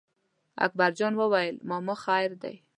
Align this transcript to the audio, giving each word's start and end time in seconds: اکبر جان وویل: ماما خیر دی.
اکبر 0.65 0.91
جان 0.99 1.13
وویل: 1.17 1.55
ماما 1.69 1.95
خیر 2.05 2.31
دی. 2.41 2.55